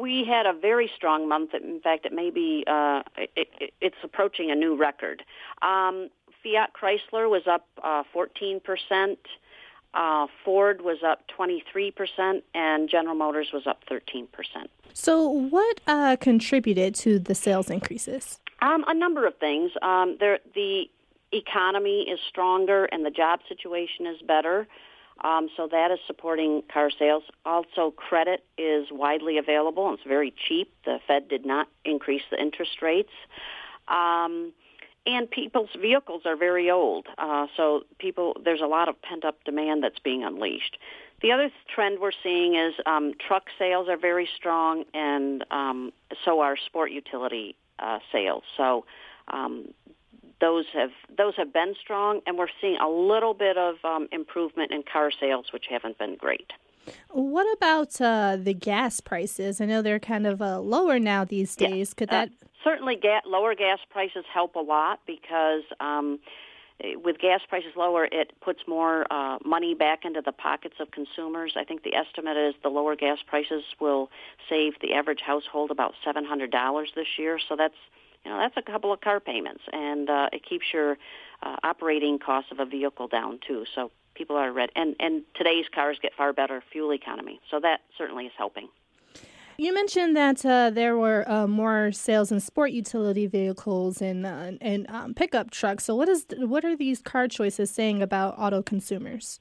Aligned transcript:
we 0.00 0.24
had 0.24 0.46
a 0.46 0.52
very 0.52 0.90
strong 0.96 1.28
month. 1.28 1.54
In 1.54 1.80
fact, 1.80 2.06
it 2.06 2.12
may 2.12 2.30
be 2.30 2.64
uh, 2.66 3.02
it, 3.16 3.48
it, 3.60 3.74
it's 3.80 3.96
approaching 4.02 4.50
a 4.50 4.54
new 4.54 4.76
record. 4.76 5.22
Um, 5.62 6.08
Fiat 6.42 6.70
Chrysler 6.72 7.28
was 7.28 7.42
up 7.46 7.66
uh, 7.82 8.02
14%. 8.14 9.16
Uh, 9.92 10.26
Ford 10.44 10.82
was 10.82 10.98
up 11.04 11.22
23%, 11.36 12.42
and 12.54 12.88
General 12.88 13.16
Motors 13.16 13.48
was 13.52 13.66
up 13.66 13.82
13%. 13.90 14.28
So, 14.94 15.28
what 15.28 15.80
uh, 15.86 16.16
contributed 16.20 16.94
to 16.96 17.18
the 17.18 17.34
sales 17.34 17.68
increases? 17.70 18.38
Um, 18.62 18.84
a 18.86 18.94
number 18.94 19.26
of 19.26 19.36
things. 19.38 19.72
Um, 19.82 20.16
there, 20.20 20.38
the 20.54 20.84
economy 21.32 22.02
is 22.08 22.20
stronger, 22.28 22.84
and 22.86 23.04
the 23.04 23.10
job 23.10 23.40
situation 23.48 24.06
is 24.06 24.22
better. 24.22 24.66
Um, 25.22 25.48
so 25.56 25.68
that 25.70 25.90
is 25.90 25.98
supporting 26.06 26.62
car 26.72 26.90
sales. 26.90 27.24
Also, 27.44 27.90
credit 27.90 28.44
is 28.56 28.86
widely 28.90 29.38
available 29.38 29.88
and 29.88 29.98
it's 29.98 30.08
very 30.08 30.32
cheap. 30.48 30.72
The 30.84 30.98
Fed 31.06 31.28
did 31.28 31.44
not 31.44 31.68
increase 31.84 32.22
the 32.30 32.40
interest 32.40 32.80
rates. 32.80 33.12
Um, 33.88 34.52
and 35.06 35.30
people's 35.30 35.70
vehicles 35.80 36.22
are 36.26 36.36
very 36.36 36.70
old, 36.70 37.06
uh, 37.16 37.46
so 37.56 37.84
people 37.98 38.36
there's 38.44 38.60
a 38.60 38.66
lot 38.66 38.88
of 38.88 39.00
pent 39.00 39.24
up 39.24 39.42
demand 39.44 39.82
that's 39.82 39.98
being 39.98 40.22
unleashed. 40.24 40.76
The 41.22 41.32
other 41.32 41.50
trend 41.74 42.00
we're 42.00 42.12
seeing 42.22 42.54
is 42.54 42.74
um, 42.86 43.14
truck 43.26 43.44
sales 43.58 43.88
are 43.88 43.96
very 43.96 44.28
strong, 44.36 44.84
and 44.92 45.44
um, 45.50 45.92
so 46.24 46.40
are 46.40 46.56
sport 46.56 46.92
utility 46.92 47.56
uh, 47.78 48.00
sales. 48.12 48.42
So 48.56 48.84
um, 49.28 49.72
those 50.40 50.66
have 50.72 50.90
those 51.16 51.34
have 51.36 51.52
been 51.52 51.74
strong, 51.80 52.20
and 52.26 52.38
we're 52.38 52.48
seeing 52.60 52.78
a 52.78 52.88
little 52.88 53.34
bit 53.34 53.56
of 53.56 53.76
um, 53.84 54.08
improvement 54.12 54.72
in 54.72 54.82
car 54.82 55.10
sales, 55.10 55.46
which 55.52 55.66
haven't 55.68 55.98
been 55.98 56.16
great. 56.16 56.52
What 57.10 57.46
about 57.56 58.00
uh, 58.00 58.36
the 58.40 58.54
gas 58.54 59.00
prices? 59.00 59.60
I 59.60 59.66
know 59.66 59.82
they're 59.82 59.98
kind 59.98 60.26
of 60.26 60.40
uh, 60.40 60.60
lower 60.60 60.98
now 60.98 61.24
these 61.24 61.54
days. 61.54 61.90
Yeah. 61.90 61.98
Could 61.98 62.08
that 62.10 62.28
uh, 62.28 62.46
certainly 62.64 62.96
ga- 62.96 63.22
lower 63.26 63.54
gas 63.54 63.78
prices 63.90 64.24
help 64.32 64.54
a 64.56 64.60
lot 64.60 65.00
because 65.06 65.62
um, 65.78 66.18
with 67.04 67.18
gas 67.18 67.40
prices 67.48 67.72
lower, 67.76 68.06
it 68.10 68.32
puts 68.40 68.60
more 68.66 69.06
uh, 69.12 69.38
money 69.44 69.74
back 69.74 70.04
into 70.04 70.22
the 70.22 70.32
pockets 70.32 70.76
of 70.80 70.90
consumers. 70.90 71.54
I 71.56 71.64
think 71.64 71.82
the 71.82 71.94
estimate 71.94 72.36
is 72.36 72.54
the 72.62 72.70
lower 72.70 72.96
gas 72.96 73.18
prices 73.26 73.62
will 73.78 74.10
save 74.48 74.74
the 74.80 74.94
average 74.94 75.20
household 75.20 75.70
about 75.70 75.94
seven 76.04 76.24
hundred 76.24 76.50
dollars 76.50 76.92
this 76.96 77.18
year. 77.18 77.38
So 77.46 77.56
that's 77.56 77.74
you 78.24 78.30
know 78.30 78.38
that's 78.38 78.56
a 78.56 78.62
couple 78.62 78.92
of 78.92 79.00
car 79.00 79.20
payments, 79.20 79.62
and 79.72 80.08
uh, 80.10 80.28
it 80.32 80.44
keeps 80.48 80.66
your 80.72 80.96
uh, 81.42 81.56
operating 81.62 82.18
costs 82.18 82.50
of 82.52 82.60
a 82.60 82.66
vehicle 82.66 83.08
down 83.08 83.38
too. 83.46 83.64
So 83.74 83.90
people 84.14 84.36
are 84.36 84.52
ready, 84.52 84.72
and 84.76 84.96
and 85.00 85.22
today's 85.34 85.66
cars 85.74 85.98
get 86.00 86.12
far 86.14 86.32
better 86.32 86.62
fuel 86.72 86.92
economy, 86.92 87.40
so 87.50 87.60
that 87.60 87.80
certainly 87.96 88.26
is 88.26 88.32
helping. 88.36 88.68
You 89.60 89.74
mentioned 89.74 90.16
that 90.16 90.44
uh, 90.46 90.70
there 90.70 90.96
were 90.96 91.30
uh, 91.30 91.46
more 91.46 91.92
sales 91.92 92.32
in 92.32 92.40
sport 92.40 92.70
utility 92.70 93.26
vehicles 93.26 94.00
and 94.00 94.24
uh, 94.24 94.52
and 94.60 94.88
um, 94.88 95.12
pickup 95.12 95.50
trucks. 95.50 95.84
So, 95.84 95.94
what 95.94 96.08
is 96.08 96.24
what 96.38 96.64
are 96.64 96.74
these 96.74 97.02
car 97.02 97.28
choices 97.28 97.70
saying 97.70 98.00
about 98.00 98.38
auto 98.38 98.62
consumers? 98.62 99.38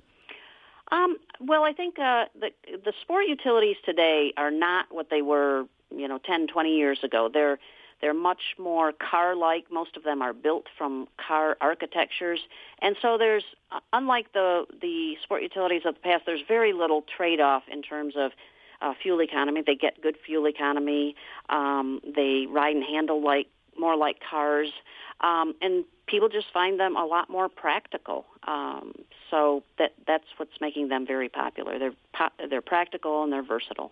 Um, 0.92 1.18
well, 1.40 1.64
I 1.64 1.72
think 1.72 2.00
uh, 2.00 2.26
the 2.38 2.50
the 2.84 2.92
sport 3.02 3.28
utilities 3.28 3.78
today 3.86 4.34
are 4.36 4.52
not 4.52 4.88
what 4.90 5.10
they 5.10 5.22
were, 5.22 5.66
you 5.90 6.08
know, 6.10 6.20
10, 6.26 6.48
20 6.48 6.76
years 6.76 7.00
ago. 7.02 7.30
They're 7.32 7.60
they're 8.02 8.14
much 8.14 8.56
more 8.58 8.92
car-like. 8.92 9.72
Most 9.72 9.98
of 9.98 10.04
them 10.04 10.22
are 10.22 10.34
built 10.34 10.66
from 10.78 11.08
car 11.18 11.58
architectures, 11.62 12.40
and 12.82 12.96
so 13.02 13.18
there's, 13.18 13.44
uh, 13.72 13.80
unlike 13.94 14.34
the 14.34 14.66
the 14.82 15.16
sport 15.24 15.42
utilities 15.42 15.84
of 15.86 15.96
the 15.96 16.02
past, 16.02 16.24
there's 16.26 16.44
very 16.48 16.74
little 16.74 17.04
trade-off 17.18 17.64
in 17.72 17.82
terms 17.82 18.14
of 18.18 18.32
uh, 18.82 18.94
fuel 19.02 19.22
economy. 19.22 19.62
They 19.66 19.76
get 19.76 20.02
good 20.02 20.18
fuel 20.26 20.48
economy. 20.48 21.16
Um, 21.50 22.00
they 22.04 22.46
ride 22.50 22.76
and 22.76 22.84
handle 22.84 23.22
like 23.24 23.48
more 23.78 23.96
like 23.96 24.18
cars, 24.30 24.72
um, 25.22 25.56
and 25.62 25.86
people 26.08 26.30
just 26.30 26.48
find 26.54 26.80
them 26.80 26.96
a 26.96 27.06
lot 27.06 27.30
more 27.30 27.48
practical. 27.50 28.26
Um, 28.48 28.94
so 29.30 29.64
that 29.78 29.92
that's 30.08 30.26
what's 30.38 30.60
making 30.60 30.90
them 30.90 31.06
very 31.06 31.30
popular. 31.30 31.78
They're 31.80 31.94
po- 32.14 32.48
they're 32.50 32.62
practical 32.62 33.24
and 33.24 33.32
they're 33.32 33.44
versatile. 33.44 33.92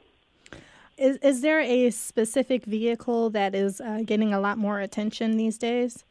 Is 0.97 1.17
is 1.17 1.41
there 1.41 1.59
a 1.59 1.91
specific 1.91 2.65
vehicle 2.65 3.29
that 3.31 3.53
is 3.53 3.79
uh, 3.79 4.01
getting 4.03 4.33
a 4.33 4.39
lot 4.39 4.57
more 4.57 4.79
attention 4.79 5.37
these 5.37 5.57
days? 5.57 6.03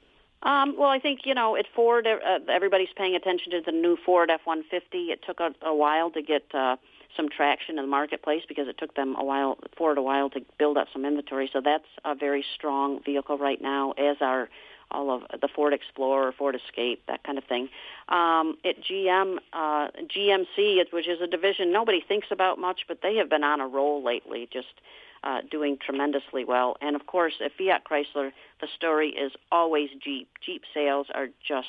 Um, 0.42 0.76
well, 0.78 0.90
I 0.90 1.00
think 1.00 1.20
you 1.24 1.34
know 1.34 1.56
at 1.56 1.66
Ford, 1.74 2.06
uh, 2.06 2.38
everybody's 2.48 2.92
paying 2.96 3.16
attention 3.16 3.50
to 3.52 3.60
the 3.64 3.72
new 3.72 3.96
Ford 3.96 4.30
F-150. 4.30 5.10
It 5.10 5.20
took 5.26 5.40
a, 5.40 5.54
a 5.62 5.74
while 5.74 6.10
to 6.12 6.22
get 6.22 6.44
uh, 6.54 6.76
some 7.16 7.28
traction 7.28 7.78
in 7.78 7.84
the 7.84 7.90
marketplace 7.90 8.42
because 8.46 8.68
it 8.68 8.78
took 8.78 8.94
them 8.94 9.16
a 9.18 9.24
while, 9.24 9.58
Ford 9.76 9.98
a 9.98 10.02
while 10.02 10.30
to 10.30 10.40
build 10.58 10.76
up 10.76 10.88
some 10.92 11.04
inventory. 11.04 11.50
So 11.52 11.60
that's 11.64 11.88
a 12.04 12.14
very 12.14 12.44
strong 12.54 13.02
vehicle 13.02 13.38
right 13.38 13.60
now, 13.60 13.92
as 13.92 14.18
are 14.20 14.48
all 14.90 15.10
of 15.14 15.40
the 15.40 15.48
Ford 15.48 15.72
Explorer, 15.72 16.32
Ford 16.32 16.56
Escape, 16.56 17.02
that 17.08 17.24
kind 17.24 17.38
of 17.38 17.44
thing. 17.44 17.68
Um, 18.08 18.56
at 18.64 18.82
GM, 18.82 19.36
uh, 19.52 19.88
GMC, 20.06 20.92
which 20.92 21.08
is 21.08 21.20
a 21.20 21.26
division 21.26 21.72
nobody 21.72 22.02
thinks 22.06 22.28
about 22.30 22.58
much, 22.58 22.82
but 22.88 22.98
they 23.02 23.16
have 23.16 23.28
been 23.28 23.44
on 23.44 23.60
a 23.60 23.66
roll 23.66 24.02
lately, 24.04 24.48
just 24.52 24.80
uh, 25.24 25.40
doing 25.50 25.76
tremendously 25.84 26.44
well. 26.44 26.76
And 26.80 26.94
of 26.94 27.06
course, 27.06 27.34
at 27.44 27.52
Fiat 27.58 27.82
Chrysler, 27.84 28.32
the 28.60 28.68
story 28.76 29.08
is 29.10 29.32
always 29.50 29.90
Jeep. 30.02 30.28
Jeep 30.44 30.62
sales 30.72 31.08
are 31.14 31.28
just 31.46 31.68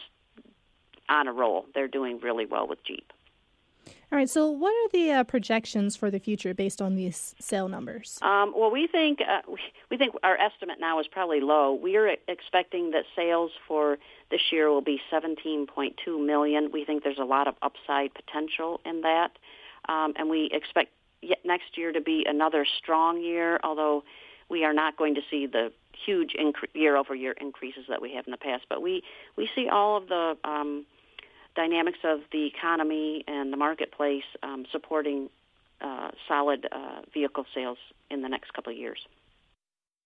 on 1.10 1.28
a 1.28 1.34
roll. 1.34 1.66
They're 1.74 1.88
doing 1.88 2.20
really 2.20 2.46
well 2.46 2.68
with 2.68 2.84
Jeep. 2.86 3.12
All 4.10 4.18
right. 4.18 4.30
So, 4.30 4.50
what 4.50 4.70
are 4.72 4.90
the 4.94 5.12
uh, 5.12 5.24
projections 5.26 5.98
for 5.98 6.10
the 6.10 6.20
future 6.20 6.54
based 6.54 6.82
on 6.82 6.96
these 6.96 7.36
sale 7.40 7.68
numbers? 7.68 8.18
Um, 8.22 8.54
well, 8.56 8.72
we 8.72 8.88
think 8.88 9.20
uh, 9.20 9.42
we, 9.92 9.98
think 9.98 10.16
our 10.24 10.38
estimate 10.40 10.78
now 10.80 11.00
is 11.02 11.08
probably 11.08 11.42
low. 11.42 11.74
We 11.74 11.98
are 11.98 12.16
expecting 12.30 12.92
that 12.92 13.04
sales 13.18 13.52
for 13.68 13.98
this 14.32 14.40
year 14.50 14.70
will 14.70 14.82
be 14.82 15.02
17.2 15.12 16.26
million. 16.26 16.72
We 16.72 16.86
think 16.86 17.04
there's 17.04 17.20
a 17.20 17.26
lot 17.26 17.50
of 17.50 17.56
upside 17.62 18.14
potential 18.14 18.80
in 18.86 19.02
that, 19.02 19.32
um, 19.90 20.14
and 20.16 20.30
we 20.30 20.50
expect 20.54 20.92
next 21.44 21.78
year 21.78 21.92
to 21.92 22.00
be 22.00 22.26
another 22.26 22.66
strong 22.78 23.22
year. 23.22 23.60
Although 23.62 24.06
we 24.48 24.64
are 24.64 24.74
not 24.74 24.96
going 24.96 25.16
to 25.16 25.22
see 25.30 25.48
the 25.48 25.74
huge 26.06 26.34
year-over-year 26.74 27.34
increases 27.42 27.86
that 27.90 28.02
we 28.02 28.14
have 28.14 28.26
in 28.26 28.32
the 28.32 28.38
past, 28.38 28.64
but 28.70 28.82
we 28.82 29.04
we 29.36 29.50
see 29.54 29.68
all 29.68 29.98
of 29.98 30.08
the 30.08 30.38
um, 30.46 30.86
dynamics 31.58 32.00
of 32.06 32.20
the 32.32 32.46
economy 32.46 33.26
and 33.28 33.52
the 33.52 33.58
marketplace 33.58 34.24
um, 34.44 34.66
supporting 34.72 35.30
uh, 35.82 36.12
solid 36.28 36.68
uh, 36.72 37.02
vehicle 37.14 37.46
sales 37.54 37.80
in 38.10 38.22
the 38.22 38.30
next 38.30 38.54
couple 38.54 38.72
of 38.72 38.78
years. 38.78 39.00